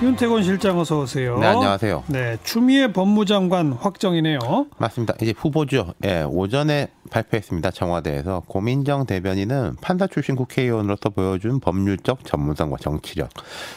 윤태곤 0.00 0.44
실장 0.44 0.78
어서 0.78 1.00
오세요. 1.00 1.36
네, 1.40 1.46
안녕하세요. 1.48 2.04
네, 2.06 2.36
추미애 2.44 2.92
법무장관 2.92 3.72
확정이네요. 3.72 4.38
맞습니다. 4.76 5.14
이제 5.20 5.34
후보죠. 5.36 5.92
예, 6.04 6.22
오전에 6.22 6.86
발표했습니다. 7.10 7.72
청와대에서 7.72 8.44
고민정 8.46 9.06
대변인은 9.06 9.74
판사 9.80 10.06
출신 10.06 10.36
국회의원으로서 10.36 11.08
보여준 11.10 11.58
법률적 11.58 12.24
전문성과 12.24 12.76
정치력, 12.80 13.28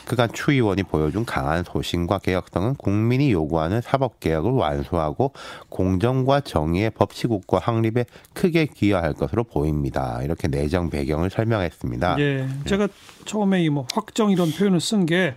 그간 0.06 0.30
추 0.32 0.52
의원이 0.52 0.84
보여준 0.84 1.26
강한 1.26 1.64
소신과 1.64 2.20
개혁성은 2.20 2.76
국민이 2.76 3.32
요구하는 3.32 3.82
사법 3.82 4.20
개혁을 4.20 4.52
완수하고 4.52 5.32
공정과 5.70 6.42
정의의 6.42 6.92
법치국과 6.92 7.58
확립에 7.64 8.06
크게 8.34 8.68
기여할 8.68 9.14
것으로 9.14 9.44
보입니다. 9.44 10.20
이렇게 10.22 10.48
내정 10.48 10.92
배경을 10.92 11.32
설명했습니다. 11.32 12.18
예, 12.20 12.48
제가 12.66 12.90
처음에 13.26 13.64
이 13.64 13.70
뭐 13.72 13.88
확정 13.94 14.30
이런 14.30 14.52
표현을 14.52 14.80
쓴게 14.80 15.34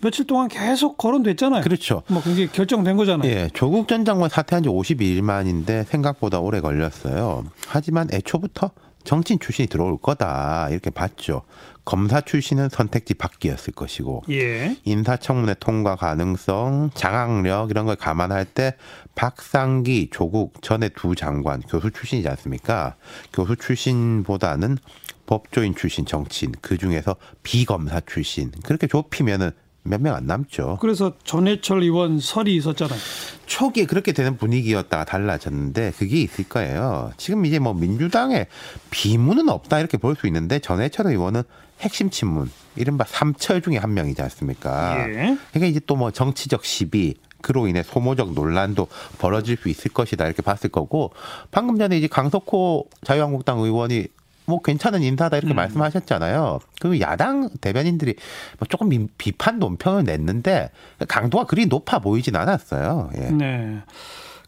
며칠 0.00 0.26
동안 0.26 0.48
계속 0.48 0.96
거론됐잖아요. 0.96 1.62
그렇죠. 1.62 2.02
뭐 2.08 2.22
그게 2.22 2.46
결정된 2.46 2.96
거잖아요. 2.96 3.30
예, 3.30 3.48
조국 3.52 3.88
전 3.88 4.04
장관 4.04 4.28
사퇴한 4.28 4.62
지 4.62 4.68
52일 4.68 5.22
만인데 5.22 5.84
생각보다 5.84 6.40
오래 6.40 6.60
걸렸어요. 6.60 7.44
하지만 7.66 8.08
애초부터 8.12 8.70
정치인 9.04 9.40
출신이 9.40 9.68
들어올 9.68 9.96
거다 9.98 10.68
이렇게 10.70 10.90
봤죠. 10.90 11.42
검사 11.84 12.20
출신은 12.20 12.68
선택지 12.68 13.14
밖이었을 13.14 13.72
것이고 13.72 14.24
예. 14.28 14.76
인사청문회 14.84 15.54
통과 15.58 15.96
가능성, 15.96 16.90
장악력 16.92 17.70
이런 17.70 17.86
걸 17.86 17.96
감안할 17.96 18.44
때 18.44 18.74
박상기, 19.14 20.10
조국 20.12 20.60
전에 20.60 20.90
두 20.90 21.14
장관 21.14 21.62
교수 21.62 21.90
출신이지 21.90 22.28
않습니까? 22.28 22.96
교수 23.32 23.56
출신보다는 23.56 24.76
법조인 25.24 25.74
출신 25.74 26.04
정치인 26.04 26.52
그 26.60 26.76
중에서 26.76 27.16
비검사 27.42 28.00
출신 28.00 28.50
그렇게 28.64 28.86
좁히면은 28.86 29.50
몇 29.84 30.00
명 30.00 30.14
안 30.14 30.26
남죠. 30.26 30.78
그래서 30.80 31.12
전해철 31.24 31.82
의원 31.82 32.20
설이 32.20 32.54
있었잖아요. 32.56 32.98
초기에 33.46 33.86
그렇게 33.86 34.12
되는 34.12 34.36
분위기였다가 34.36 35.04
달라졌는데 35.04 35.92
그게 35.96 36.20
있을 36.20 36.48
거예요. 36.48 37.12
지금 37.16 37.46
이제 37.46 37.58
뭐 37.58 37.72
민주당에 37.74 38.46
비문은 38.90 39.48
없다 39.48 39.80
이렇게 39.80 39.96
볼 39.96 40.14
수 40.16 40.26
있는데 40.26 40.58
전해철 40.58 41.06
의원은 41.06 41.42
핵심 41.80 42.10
친문 42.10 42.50
이른바 42.76 43.04
삼철 43.06 43.62
중에 43.62 43.76
한 43.78 43.94
명이지 43.94 44.20
않습니까? 44.22 44.96
예. 45.08 45.36
그러니까 45.52 45.66
이제 45.66 45.80
또 45.86 45.96
뭐 45.96 46.10
정치적 46.10 46.64
시비 46.64 47.14
그로 47.40 47.68
인해 47.68 47.82
소모적 47.84 48.32
논란도 48.34 48.88
벌어질 49.18 49.56
수 49.56 49.68
있을 49.68 49.92
것이다 49.92 50.26
이렇게 50.26 50.42
봤을 50.42 50.70
거고 50.70 51.12
방금 51.52 51.78
전에 51.78 51.96
이제 51.96 52.08
강석호 52.08 52.88
자유한국당 53.04 53.60
의원이 53.60 54.08
뭐 54.48 54.62
괜찮은 54.62 55.02
인사다 55.02 55.36
이렇게 55.36 55.52
음. 55.52 55.56
말씀하셨잖아요. 55.56 56.60
그 56.80 56.98
야당 57.00 57.50
대변인들이 57.60 58.14
뭐 58.58 58.66
조금 58.68 58.88
비- 58.88 59.06
비판 59.18 59.58
논평을 59.58 60.04
냈는데 60.04 60.70
강도가 61.06 61.44
그리 61.44 61.66
높아 61.66 61.98
보이진 61.98 62.34
않았어요. 62.34 63.10
예. 63.16 63.30
네. 63.30 63.78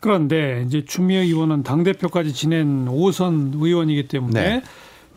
그런데 0.01 0.65
이제 0.67 0.83
추미애 0.87 1.21
의원은 1.21 1.62
당 1.62 1.83
대표까지 1.83 2.33
지낸 2.33 2.87
5선 2.87 3.62
의원이기 3.62 4.09
때문에 4.09 4.41
네. 4.43 4.62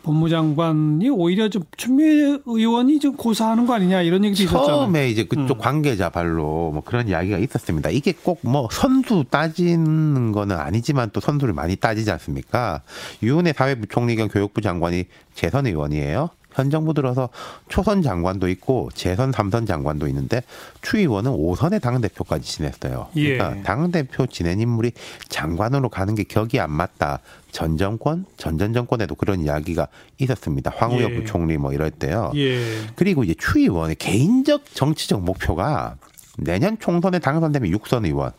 법무장관이 0.04 1.08
오히려 1.10 1.48
좀 1.48 1.62
추미애 1.76 2.38
의원이 2.46 3.00
좀 3.00 3.16
고사하는 3.16 3.66
거 3.66 3.74
아니냐 3.74 4.02
이런 4.02 4.24
얘기도 4.24 4.44
있었잖아요. 4.44 4.66
처음에 4.66 5.08
이제 5.10 5.24
그쪽 5.24 5.58
음. 5.58 5.60
관계자 5.60 6.10
발로 6.10 6.70
뭐 6.72 6.82
그런 6.84 7.08
이야기가 7.08 7.38
있었습니다. 7.38 7.90
이게 7.90 8.12
꼭 8.12 8.44
뭐 8.44 8.68
선수 8.70 9.24
따지는 9.30 10.30
거는 10.32 10.56
아니지만 10.58 11.08
또 11.12 11.20
선수를 11.20 11.54
많이 11.54 11.76
따지지 11.76 12.10
않습니까? 12.10 12.82
유은혜 13.22 13.54
사회부총리 13.54 14.16
겸 14.16 14.28
교육부 14.28 14.60
장관이 14.60 15.06
재선 15.34 15.66
의원이에요. 15.66 16.28
현 16.54 16.70
정부 16.70 16.94
들어서 16.94 17.28
초선 17.68 18.00
장관도 18.02 18.48
있고 18.48 18.88
재선 18.94 19.32
삼선 19.32 19.66
장관도 19.66 20.06
있는데 20.08 20.42
추 20.82 20.98
의원은 20.98 21.32
5선의 21.32 21.82
당대표까지 21.82 22.44
지냈어요. 22.44 23.08
예. 23.16 23.36
그러니까 23.36 23.62
당대표 23.62 24.26
지낸 24.26 24.60
인물이 24.60 24.92
장관으로 25.28 25.88
가는 25.88 26.14
게 26.14 26.22
격이 26.22 26.60
안 26.60 26.70
맞다. 26.70 27.18
전 27.50 27.76
정권, 27.76 28.24
전전 28.36 28.72
정권에도 28.72 29.14
그런 29.14 29.40
이야기가 29.40 29.88
있었습니다. 30.18 30.72
황우여 30.74 31.10
예. 31.10 31.14
부총리 31.14 31.56
뭐 31.56 31.72
이럴 31.72 31.90
때요. 31.90 32.32
예. 32.36 32.58
그리고 32.94 33.24
이제 33.24 33.34
추 33.38 33.58
의원의 33.58 33.96
개인적 33.96 34.74
정치적 34.74 35.22
목표가 35.22 35.96
내년 36.38 36.78
총선에 36.78 37.18
당선되면 37.18 37.70
육선 37.70 38.04
의원, 38.04 38.32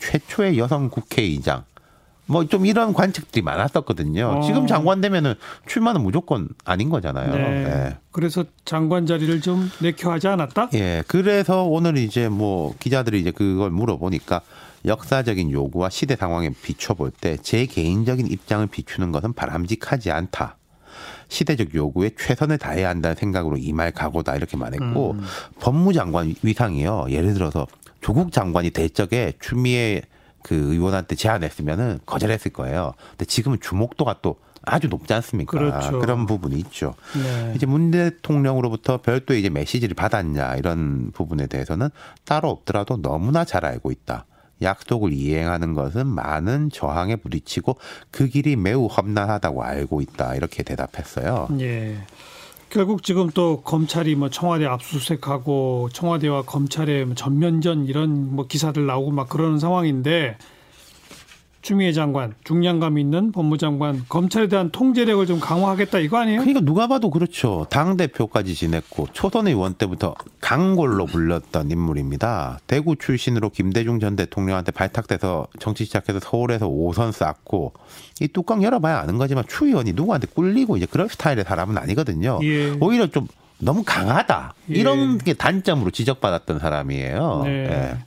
최초의 0.00 0.58
여성 0.58 0.88
국회의장, 0.90 1.64
뭐 2.28 2.44
좀 2.44 2.66
이런 2.66 2.92
관측들이 2.92 3.42
많았었거든요. 3.42 4.38
어. 4.38 4.40
지금 4.42 4.66
장관 4.66 5.00
되면은 5.00 5.34
출마는 5.66 6.02
무조건 6.02 6.48
아닌 6.64 6.90
거잖아요. 6.90 7.32
네. 7.34 7.64
예. 7.64 7.96
그래서 8.12 8.44
장관 8.64 9.06
자리를 9.06 9.40
좀 9.40 9.70
내켜하지 9.80 10.28
않았다? 10.28 10.68
예. 10.74 11.02
그래서 11.08 11.64
오늘 11.64 11.96
이제 11.96 12.28
뭐 12.28 12.74
기자들이 12.78 13.20
이제 13.20 13.30
그걸 13.30 13.70
물어보니까 13.70 14.42
역사적인 14.84 15.50
요구와 15.50 15.90
시대 15.90 16.16
상황에 16.16 16.50
비춰볼 16.62 17.10
때 17.10 17.36
제 17.42 17.66
개인적인 17.66 18.26
입장을 18.28 18.66
비추는 18.68 19.10
것은 19.10 19.32
바람직하지 19.32 20.10
않다. 20.10 20.56
시대적 21.28 21.74
요구에 21.74 22.10
최선을 22.18 22.58
다해야 22.58 22.88
한다는 22.88 23.14
생각으로 23.16 23.56
임할 23.56 23.90
각오다 23.92 24.36
이렇게 24.36 24.56
말했고 24.56 25.12
음. 25.12 25.20
법무장관 25.60 26.34
위상이요. 26.42 27.06
예를 27.10 27.34
들어서 27.34 27.66
조국 28.00 28.32
장관이 28.32 28.70
될 28.70 28.88
적에 28.90 29.32
추미애 29.40 30.02
그 30.42 30.54
의원한테 30.54 31.16
제안했으면은 31.16 32.00
거절했을 32.06 32.52
거예요. 32.52 32.94
근데 33.10 33.24
지금은 33.24 33.58
주목도가 33.60 34.16
또 34.22 34.36
아주 34.62 34.88
높지 34.88 35.12
않습니까? 35.14 35.58
그렇죠. 35.58 36.00
런 36.00 36.26
부분이 36.26 36.56
있죠. 36.60 36.94
네. 37.16 37.52
이제 37.54 37.66
문 37.66 37.90
대통령으로부터 37.90 39.00
별도의 39.00 39.40
이제 39.40 39.50
메시지를 39.50 39.94
받았냐 39.94 40.56
이런 40.56 41.10
부분에 41.12 41.46
대해서는 41.46 41.88
따로 42.24 42.50
없더라도 42.50 43.00
너무나 43.00 43.44
잘 43.44 43.64
알고 43.64 43.90
있다. 43.90 44.26
약속을 44.60 45.12
이행하는 45.12 45.74
것은 45.74 46.06
많은 46.06 46.70
저항에 46.70 47.16
부딪히고 47.16 47.76
그 48.10 48.26
길이 48.26 48.56
매우 48.56 48.86
험난하다고 48.86 49.62
알고 49.62 50.00
있다. 50.00 50.34
이렇게 50.34 50.62
대답했어요. 50.64 51.48
예. 51.60 51.98
결국 52.70 53.02
지금 53.02 53.30
또 53.30 53.62
검찰이 53.62 54.14
뭐 54.14 54.28
청와대 54.28 54.66
압수수색하고 54.66 55.88
청와대와 55.92 56.42
검찰의 56.42 57.06
뭐 57.06 57.14
전면전 57.14 57.86
이런 57.86 58.34
뭐 58.34 58.46
기사들 58.46 58.84
나오고 58.86 59.10
막 59.10 59.28
그러는 59.28 59.58
상황인데 59.58 60.36
추미애 61.60 61.92
장관 61.92 62.34
중량감 62.44 62.98
있는 62.98 63.32
법무장관 63.32 64.04
검찰에 64.08 64.48
대한 64.48 64.70
통제력을 64.70 65.26
좀 65.26 65.40
강화하겠다 65.40 65.98
이거 65.98 66.18
아니에요? 66.18 66.40
그러니까 66.40 66.60
누가 66.60 66.86
봐도 66.86 67.10
그렇죠. 67.10 67.66
당 67.68 67.96
대표까지 67.96 68.54
지냈고 68.54 69.08
초선 69.12 69.48
의원 69.48 69.74
때부터 69.74 70.14
강골로 70.40 71.06
불렸던 71.06 71.70
인물입니다. 71.70 72.60
대구 72.66 72.96
출신으로 72.96 73.50
김대중 73.50 74.00
전 74.00 74.16
대통령한테 74.16 74.72
발탁돼서 74.72 75.48
정치 75.58 75.84
시작해서 75.84 76.20
서울에서 76.20 76.68
5선 76.68 77.12
쌓고 77.12 77.72
이 78.20 78.28
뚜껑 78.28 78.62
열어봐야 78.62 79.00
아는 79.00 79.18
거지만 79.18 79.44
추 79.48 79.66
의원이 79.66 79.92
누구한테 79.92 80.28
꿀리고 80.28 80.76
이제 80.76 80.86
그런 80.86 81.08
스타일의 81.08 81.44
사람은 81.44 81.76
아니거든요. 81.76 82.38
예. 82.42 82.70
오히려 82.80 83.08
좀 83.08 83.26
너무 83.58 83.82
강하다 83.84 84.54
예. 84.70 84.74
이런 84.74 85.18
게 85.18 85.34
단점으로 85.34 85.90
지적받았던 85.90 86.60
사람이에요. 86.60 87.42
네. 87.44 87.50
예. 87.50 87.98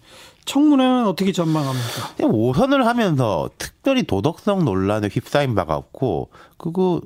청문회는 0.45 1.07
어떻게 1.07 1.31
전망합니까? 1.31 2.15
5선을 2.17 2.83
하면서 2.83 3.49
특별히 3.57 4.03
도덕성 4.03 4.65
논란에 4.65 5.09
휩싸인 5.11 5.55
바가 5.55 5.75
없고 5.75 6.31
그거 6.57 7.01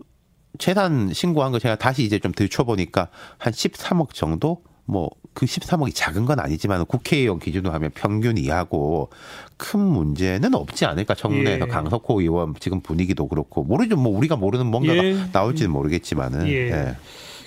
재산 0.57 1.12
신고한 1.13 1.51
거 1.51 1.59
제가 1.59 1.75
다시 1.75 2.03
이제 2.03 2.19
좀 2.19 2.31
들춰보니까 2.31 3.09
한 3.38 3.53
13억 3.53 4.13
정도 4.13 4.62
뭐 4.85 5.09
그 5.35 5.45
13억이 5.45 5.94
작은 5.94 6.25
건 6.25 6.40
아니지만 6.40 6.85
국회의원 6.85 7.40
기준으로 7.40 7.74
하면 7.74 7.91
평균 7.94 8.38
이하고 8.38 9.09
큰 9.57 9.81
문제는 9.81 10.56
없지 10.56 10.85
않을까 10.85 11.13
청문회에서 11.13 11.66
예. 11.66 11.69
강석호 11.69 12.22
의원 12.22 12.56
지금 12.59 12.79
분위기도 12.79 13.28
그렇고 13.28 13.63
모르죠 13.63 13.97
뭐 13.97 14.18
우리가 14.18 14.38
모르는 14.38 14.66
뭔가가 14.66 15.03
예. 15.03 15.18
나올지는 15.34 15.72
모르겠지만은 15.72 16.47
예. 16.47 16.53
예. 16.53 16.95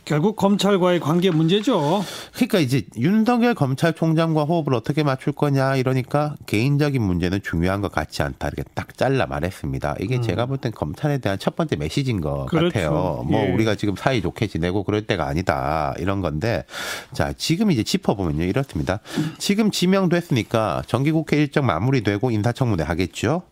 결국 0.08 0.36
검찰과의 0.36 1.00
관계 1.00 1.30
문제죠. 1.30 2.02
그러니까 2.32 2.60
이제 2.60 2.86
윤석열 2.96 3.54
검찰총장과 3.54 4.44
호흡을 4.44 4.72
어떻게 4.72 5.02
맞출 5.02 5.34
거냐 5.34 5.76
이러니까 5.76 6.34
개인적인 6.46 7.02
문제는 7.02 7.42
중요한 7.42 7.82
것 7.82 7.92
같지 7.92 8.22
않다 8.22 8.48
이렇게 8.48 8.64
딱 8.74 8.96
잘라 8.96 9.26
말했습니다. 9.26 9.96
이게 10.00 10.22
제가 10.22 10.46
볼 10.46 10.58
땐 10.58 10.72
검찰에 10.72 11.18
대한 11.18 11.38
첫 11.38 11.56
번째 11.56 11.76
메시지인 11.76 12.22
것 12.22 12.44
음. 12.44 12.46
그렇죠. 12.46 12.72
같아요. 12.72 13.24
뭐 13.28 13.44
예. 13.46 13.52
우리가 13.52 13.74
지금 13.74 13.96
사이 13.96 14.22
좋게 14.22 14.46
지내고 14.46 14.82
그럴 14.82 15.06
때가 15.06 15.26
아니다 15.26 15.94
이런 15.98 16.22
건데 16.22 16.64
자 17.12 17.34
지금 17.36 17.70
이제 17.70 17.82
짚어보면요 17.82 18.44
이렇습니다. 18.44 19.00
지금 19.36 19.70
지명됐으니까 19.70 20.84
정기국회 20.86 21.36
일정 21.36 21.66
마무리되고 21.66 22.30
인사청문회 22.30 22.82
하겠죠. 22.82 23.42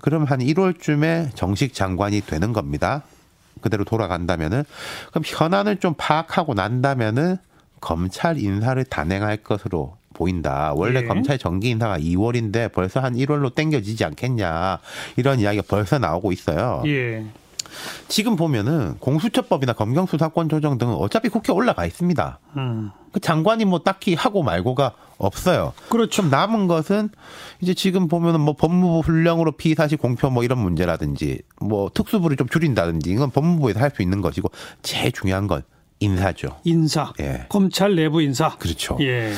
그럼 0.00 0.24
한 0.24 0.40
1월쯤에 0.40 1.34
정식 1.36 1.74
장관이 1.74 2.22
되는 2.22 2.54
겁니다. 2.54 3.02
그대로 3.66 3.84
돌아간다면은 3.84 4.62
그럼 5.10 5.22
현안을 5.26 5.78
좀 5.78 5.94
파악하고 5.98 6.54
난다면은 6.54 7.36
검찰 7.80 8.38
인사를 8.38 8.82
단행할 8.84 9.38
것으로 9.38 9.96
보인다. 10.14 10.72
원래 10.74 11.00
예. 11.00 11.04
검찰 11.04 11.36
정기 11.36 11.70
인사가 11.70 11.98
2월인데 11.98 12.72
벌써 12.72 13.00
한 13.00 13.14
1월로 13.14 13.54
땡겨지지 13.54 14.04
않겠냐. 14.04 14.78
이런 15.16 15.40
이야기가 15.40 15.64
벌써 15.68 15.98
나오고 15.98 16.32
있어요. 16.32 16.82
예. 16.86 17.24
지금 18.08 18.36
보면은 18.36 18.96
공수처법이나 18.98 19.74
검경수사권 19.74 20.48
조정 20.48 20.78
등은 20.78 20.94
어차피 20.94 21.28
국회 21.28 21.52
에 21.52 21.56
올라가 21.56 21.84
있습니다. 21.84 22.38
음. 22.56 22.90
그 23.16 23.20
장관이 23.20 23.64
뭐 23.64 23.78
딱히 23.78 24.12
하고 24.12 24.42
말고가 24.42 24.92
없어요. 25.16 25.72
그렇죠. 25.88 26.10
좀 26.20 26.28
남은 26.28 26.66
것은 26.66 27.08
이제 27.62 27.72
지금 27.72 28.08
보면은 28.08 28.42
뭐 28.42 28.52
법무부 28.52 29.00
훈령으로 29.00 29.52
피사시 29.52 29.96
공표 29.96 30.28
뭐 30.28 30.44
이런 30.44 30.58
문제라든지 30.58 31.40
뭐 31.58 31.90
특수부를 31.94 32.36
좀 32.36 32.46
줄인다든지 32.46 33.08
이건 33.10 33.30
법무부에서 33.30 33.80
할 33.80 33.90
수 33.96 34.02
있는 34.02 34.20
것이고 34.20 34.50
제일 34.82 35.12
중요한 35.12 35.46
건 35.46 35.62
인사죠. 35.98 36.58
인사. 36.64 37.14
예. 37.20 37.46
검찰 37.48 37.94
내부 37.94 38.20
인사. 38.20 38.50
그렇죠. 38.58 38.98
예. 39.00 39.32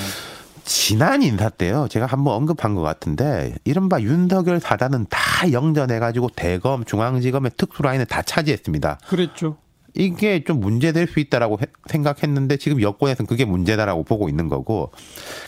지난 0.65 1.23
인사 1.23 1.49
때요. 1.49 1.87
제가 1.89 2.07
한번 2.07 2.35
언급한 2.35 2.75
것 2.75 2.83
같은데 2.83 3.55
이른바 3.65 4.01
윤석열 4.01 4.59
사단은 4.59 5.07
다 5.09 5.53
영전해가지고 5.53 6.31
대검 6.35 6.85
중앙지검의 6.85 7.53
특수라인을 7.57 8.07
다 8.07 8.23
차지했습니다. 8.23 8.99
그랬죠. 9.07 9.57
이게 9.99 10.45
좀 10.45 10.61
문제될 10.61 11.09
수 11.09 11.19
있다라고 11.19 11.59
해- 11.61 11.67
생각했는데 11.87 12.57
지금 12.57 12.81
여권에서는 12.81 13.27
그게 13.27 13.45
문제다라고 13.45 14.05
보고 14.05 14.29
있는 14.29 14.49
거고. 14.49 14.93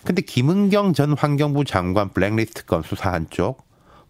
근데 0.04 0.22
김은경 0.22 0.92
전 0.92 1.14
환경부 1.16 1.64
장관 1.64 2.10
블랙리스트 2.12 2.64
건 2.66 2.82
수사한 2.82 3.28
쪽 3.30 3.62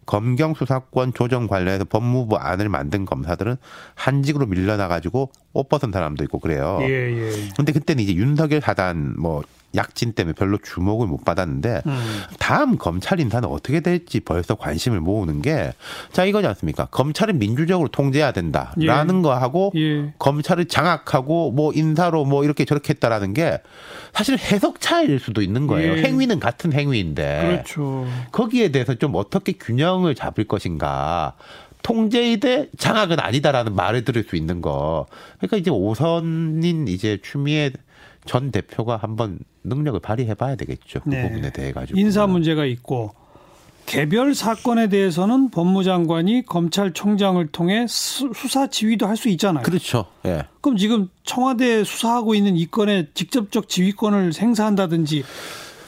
검경 0.06 0.54
수사권 0.54 1.12
조정 1.12 1.46
관련해서 1.46 1.84
법무부 1.84 2.36
안을 2.36 2.70
만든 2.70 3.04
검사들은 3.04 3.56
한직으로 3.94 4.46
밀려나 4.46 4.88
가지고 4.88 5.30
옷 5.52 5.68
벗은 5.68 5.92
사람도 5.92 6.24
있고 6.24 6.38
그래요. 6.38 6.78
예, 6.80 6.86
예. 6.88 7.30
근데 7.54 7.72
그때는 7.72 8.02
이제 8.02 8.14
윤석열 8.14 8.62
사단 8.62 9.16
뭐 9.18 9.42
약진 9.74 10.12
때문에 10.12 10.34
별로 10.34 10.58
주목을 10.58 11.06
못 11.06 11.24
받았는데 11.24 11.82
음. 11.86 12.22
다음 12.38 12.76
검찰 12.76 13.20
인사는 13.20 13.48
어떻게 13.48 13.80
될지 13.80 14.20
벌써 14.20 14.54
관심을 14.54 15.00
모으는 15.00 15.42
게 15.42 15.72
자 16.12 16.24
이거지 16.24 16.46
않습니까? 16.48 16.86
검찰은 16.86 17.38
민주적으로 17.38 17.88
통제해야 17.88 18.32
된다라는 18.32 19.18
예. 19.18 19.22
거 19.22 19.34
하고 19.34 19.72
예. 19.76 20.12
검찰을 20.18 20.66
장악하고 20.66 21.52
뭐 21.52 21.72
인사로 21.72 22.24
뭐 22.24 22.44
이렇게 22.44 22.64
저렇게 22.64 22.94
했다라는 22.94 23.34
게 23.34 23.60
사실 24.12 24.38
해석 24.38 24.80
차이일 24.80 25.18
수도 25.18 25.42
있는 25.42 25.66
거예요. 25.66 25.98
예. 25.98 26.02
행위는 26.02 26.40
같은 26.40 26.72
행위인데 26.72 27.62
그렇죠. 27.64 28.06
거기에 28.32 28.70
대해서 28.70 28.94
좀 28.94 29.14
어떻게 29.14 29.52
균형을 29.52 30.14
잡을 30.14 30.44
것인가. 30.44 31.34
통제이대 31.82 32.68
장악은 32.76 33.20
아니다라는 33.20 33.74
말을 33.74 34.04
들을 34.04 34.22
수 34.24 34.36
있는 34.36 34.60
거. 34.60 35.06
그러니까 35.38 35.56
이제 35.56 35.70
오선인 35.70 36.88
이제 36.88 37.18
추미애 37.22 37.70
전 38.26 38.50
대표가 38.50 38.96
한번 38.96 39.38
능력을 39.64 39.98
발휘해 40.00 40.34
봐야 40.34 40.54
되겠죠. 40.56 41.00
그 41.00 41.08
네. 41.08 41.22
부분에 41.28 41.50
대해 41.50 41.72
가지고. 41.72 41.98
인사 41.98 42.26
문제가 42.26 42.64
있고 42.66 43.12
개별 43.86 44.34
사건에 44.34 44.88
대해서는 44.88 45.50
법무장관이 45.50 46.44
검찰총장을 46.46 47.44
통해 47.48 47.86
수- 47.88 48.30
수사 48.34 48.68
지휘도 48.68 49.06
할 49.06 49.16
수 49.16 49.28
있잖아요. 49.30 49.64
그렇죠. 49.64 50.04
예. 50.26 50.44
그럼 50.60 50.76
지금 50.76 51.08
청와대 51.24 51.82
수사하고 51.82 52.34
있는 52.34 52.56
이 52.56 52.66
건에 52.66 53.08
직접적 53.14 53.68
지휘권을 53.68 54.32
행사한다든지 54.38 55.24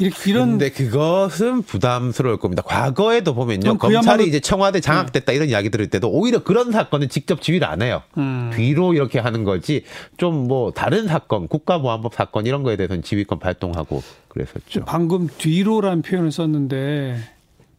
이렇게 0.03 0.31
이런 0.31 0.51
근데 0.59 0.71
그것은 0.71 1.63
부담스러울 1.63 2.39
겁니다. 2.39 2.63
과거에도 2.65 3.35
보면요. 3.35 3.61
그럼 3.61 3.79
그야말로- 3.79 3.95
검찰이 3.95 4.27
이제 4.29 4.41
청와대 4.41 4.81
장악됐다 4.81 5.33
이런 5.33 5.49
이야기 5.49 5.71
들을 5.71 5.89
때도 5.89 6.09
오히려 6.11 6.43
그런 6.43 6.73
사건은 6.73 7.09
직접 7.09 7.41
지휘를 7.43 7.67
안 7.67 7.83
해요. 7.83 8.03
음. 8.17 8.51
뒤로 8.55 8.95
이렇게 8.95 9.19
하는 9.19 9.45
거지 9.45 9.85
좀 10.17 10.43
뭐 10.49 10.73
다른 10.73 11.07
사건, 11.07 11.47
국가보안법 11.49 12.15
사건 12.15 12.47
이런 12.47 12.63
거에 12.63 12.77
대해서는 12.77 13.03
지휘권 13.03 13.39
발동하고 13.39 14.03
그랬었죠. 14.29 14.85
방금 14.87 15.29
뒤로라는 15.39 16.03
표현을 16.03 16.33
썼는데 16.33 17.17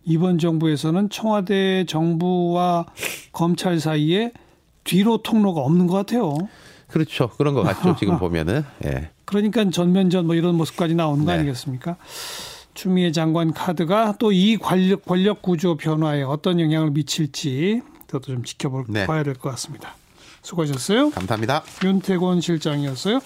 이번 0.06 0.38
정부에서는 0.38 1.10
청와대 1.10 1.86
정부와 1.88 2.86
검찰 3.32 3.80
사이에 3.80 4.32
뒤로 4.84 5.18
통로가 5.24 5.62
없는 5.62 5.88
것 5.88 5.96
같아요. 5.96 6.36
그렇죠. 6.88 7.30
그런 7.38 7.54
것 7.54 7.64
같죠. 7.64 7.96
지금 7.98 8.18
보면은. 8.20 8.64
예. 8.86 9.10
그러니까 9.26 9.70
전면전 9.70 10.26
뭐 10.28 10.36
이런 10.36 10.56
모습까지 10.56 10.96
나오는 10.96 11.26
거 11.26 11.32
네. 11.32 11.38
아니겠습니까? 11.40 11.96
추미애 12.74 13.12
장관 13.12 13.54
카드가 13.54 14.16
또 14.20 14.32
이 14.32 14.58
권력, 14.58 15.06
권력 15.06 15.42
구조 15.42 15.76
변화에 15.78 16.24
어떤 16.24 16.60
영향을 16.60 16.92
미칠지 16.92 17.82
그것도 18.08 18.34
좀 18.34 18.44
지켜볼 18.44 18.86
네. 18.90 19.06
봐야 19.06 19.24
될 19.24 19.36
것 19.36 19.50
같습니다. 19.52 19.96
수고하셨어요. 20.42 21.12
감사합니다. 21.12 21.64
윤태곤 21.84 22.42
실장이었어요. 22.42 23.20